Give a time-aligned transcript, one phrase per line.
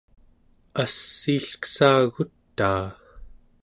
[0.83, 2.87] assiilkessagutaa